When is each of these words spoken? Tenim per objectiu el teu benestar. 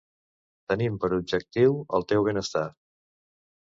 Tenim 0.73 0.97
per 1.05 1.11
objectiu 1.19 1.79
el 2.01 2.09
teu 2.15 2.29
benestar. 2.33 2.69